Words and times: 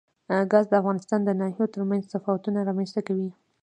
ګاز 0.51 0.65
د 0.69 0.73
افغانستان 0.81 1.19
د 1.23 1.29
ناحیو 1.39 1.71
ترمنځ 1.75 2.03
تفاوتونه 2.13 2.59
رامنځ 2.69 2.89
ته 2.95 3.01
کوي. 3.07 3.29